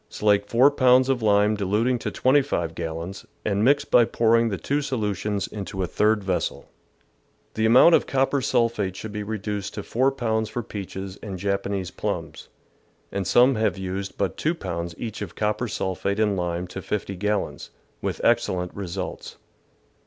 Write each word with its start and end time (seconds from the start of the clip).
Slake 0.09 0.47
4 0.47 0.71
pounds 0.71 1.09
of 1.09 1.21
lime 1.21 1.53
diluting 1.53 1.99
to 1.99 2.09
25 2.09 2.73
gallons 2.73 3.23
and 3.45 3.63
mix 3.63 3.85
by 3.85 4.03
pouring 4.03 4.49
the 4.49 4.57
two 4.57 4.81
solutions 4.81 5.45
into 5.45 5.83
a 5.83 5.85
third 5.85 6.23
vessel. 6.23 6.65
THE 6.65 6.65
VEGETABLE 6.65 7.43
GARDEN 7.43 7.53
The 7.53 7.65
amount 7.87 7.95
of 7.95 8.07
copper 8.07 8.41
sulphate 8.41 8.95
should 8.95 9.11
be 9.11 9.21
re 9.21 9.37
duced 9.37 9.75
to 9.75 9.83
4 9.83 10.11
pounds 10.13 10.49
for 10.49 10.63
peaches 10.63 11.19
and 11.21 11.37
Japanese 11.37 11.91
plums, 11.91 12.49
and 13.11 13.27
some 13.27 13.53
have 13.53 13.77
used 13.77 14.17
but 14.17 14.37
2 14.37 14.55
pounds 14.55 14.95
each 14.97 15.21
of 15.21 15.35
copper 15.35 15.67
sulphate 15.67 16.19
and 16.19 16.35
lime 16.35 16.65
to 16.69 16.81
50 16.81 17.15
gallons, 17.17 17.69
with 18.01 18.19
excellent 18.23 18.71
re 18.73 18.87
sults. 18.87 19.35